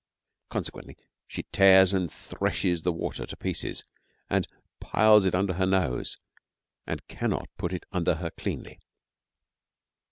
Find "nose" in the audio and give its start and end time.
5.67-6.17